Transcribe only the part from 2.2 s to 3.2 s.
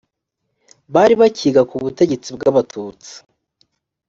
bw abatutsi